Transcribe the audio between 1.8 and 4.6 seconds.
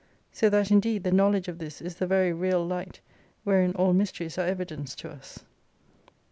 the very real light, wherein all mysteries are